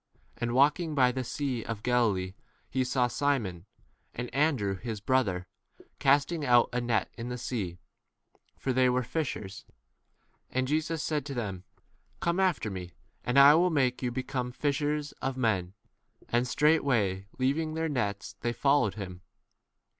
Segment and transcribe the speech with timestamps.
[0.35, 2.35] And walking^ by the sea of Gali lee,
[2.71, 3.67] he saw Simon,
[4.15, 5.45] and Andrew his brother,
[5.99, 7.77] casting out a net in the sea,
[8.57, 9.63] for they were fishers.
[9.69, 9.73] l?
[10.49, 11.65] And Jesus said to them,
[12.19, 15.75] Come after me, and I will make you be 18 come fishers of men;
[16.29, 19.21] and straight way leaving their nets they fol 19 lowed him.